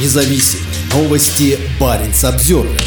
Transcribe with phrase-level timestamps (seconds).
[0.00, 0.60] независим.
[0.92, 2.80] Новости Баренц Обзервер.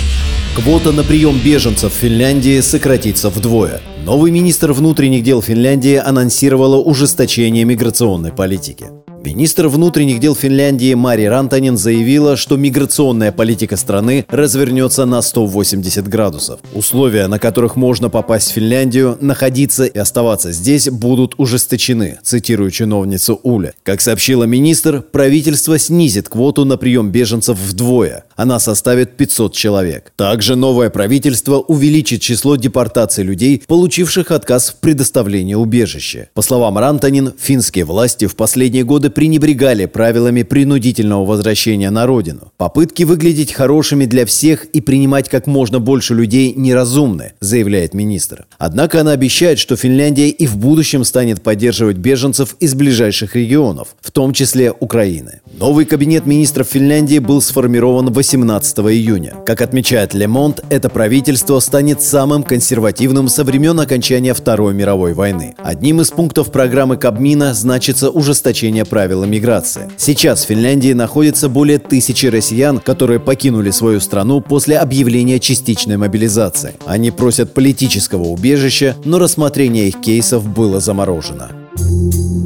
[0.55, 3.81] Квота на прием беженцев в Финляндии сократится вдвое.
[4.03, 8.87] Новый министр внутренних дел Финляндии анонсировала ужесточение миграционной политики.
[9.23, 16.61] Министр внутренних дел Финляндии Мари Рантанин заявила, что миграционная политика страны развернется на 180 градусов.
[16.73, 23.39] Условия, на которых можно попасть в Финляндию, находиться и оставаться здесь будут ужесточены, цитирую чиновницу
[23.43, 23.73] Уля.
[23.83, 28.23] Как сообщила министр, правительство снизит квоту на прием беженцев вдвое.
[28.39, 30.13] Она составит 500 человек.
[30.15, 36.29] Также новое правительство увеличит число депортаций людей, получивших отказ в предоставлении убежища.
[36.33, 42.53] По словам Рантанин, финские власти в последние годы пренебрегали правилами принудительного возвращения на родину.
[42.55, 48.45] Попытки выглядеть хорошими для всех и принимать как можно больше людей неразумны, заявляет министр.
[48.57, 54.11] Однако она обещает, что Финляндия и в будущем станет поддерживать беженцев из ближайших регионов, в
[54.11, 55.41] том числе Украины.
[55.51, 59.35] Новый кабинет министров Финляндии был сформирован 18 июня.
[59.45, 65.55] Как отмечает Лемонт, это правительство станет самым консервативным со времен окончания Второй мировой войны.
[65.57, 69.89] Одним из пунктов программы Кабмина значится ужесточение прав правила миграции.
[69.95, 76.73] Сейчас в Финляндии находится более тысячи россиян, которые покинули свою страну после объявления частичной мобилизации.
[76.85, 81.47] Они просят политического убежища, но рассмотрение их кейсов было заморожено.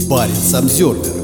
[0.07, 1.22] Парень Самсервер